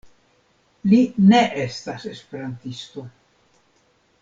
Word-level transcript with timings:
Li 0.93 1.01
ne 1.33 1.41
estas 1.65 2.07
esperantisto. 2.15 3.07